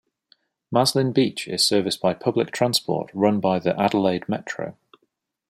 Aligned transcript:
Maslin 0.71 1.11
Beach 1.11 1.47
is 1.47 1.63
serviced 1.63 2.01
by 2.01 2.15
public 2.15 2.49
transport 2.49 3.11
run 3.13 3.39
by 3.39 3.59
the 3.59 3.79
Adelaide 3.79 4.27
Metro. 4.27 4.75